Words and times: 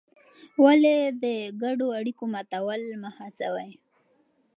ولې 0.63 0.95
د 1.23 1.25
ګډو 1.61 1.87
اړیکو 1.99 2.23
ماتول 2.33 2.81
مه 3.01 3.11
هڅوې؟ 3.17 3.69